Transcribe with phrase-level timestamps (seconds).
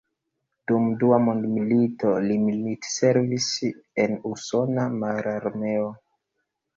[0.69, 3.49] Dum Dua Mondmilito li militservis
[4.05, 5.85] en usona mararmeo.